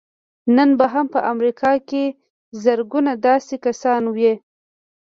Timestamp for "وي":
4.15-4.33